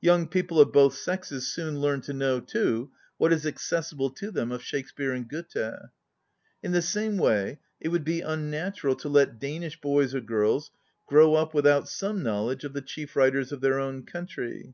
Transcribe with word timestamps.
Young 0.00 0.28
people 0.28 0.60
of 0.60 0.72
both 0.72 0.94
sexes 0.94 1.48
soon 1.48 1.80
learn 1.80 2.00
to 2.02 2.12
know, 2.12 2.38
too, 2.38 2.92
what 3.16 3.32
is 3.32 3.44
accessible 3.44 4.10
to 4.10 4.30
them 4.30 4.52
of 4.52 4.62
Shake 4.62 4.86
speare 4.86 5.10
and 5.10 5.28
Gk)ethe. 5.28 5.88
In 6.62 6.70
the 6.70 6.80
same 6.80 7.16
way 7.16 7.58
it 7.80 7.88
would 7.88 8.04
be 8.04 8.20
unnatural 8.20 8.94
to 8.94 9.08
let 9.08 9.40
Danish 9.40 9.80
boys 9.80 10.14
or 10.14 10.20
girls 10.20 10.70
grow 11.08 11.34
up 11.34 11.52
without 11.52 11.88
some 11.88 12.22
knowledge 12.22 12.62
of 12.62 12.74
the 12.74 12.80
chief 12.80 13.16
writers 13.16 13.50
of 13.50 13.60
their 13.60 13.80
own 13.80 14.04
country. 14.06 14.72